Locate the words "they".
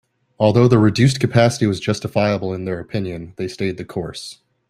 3.35-3.47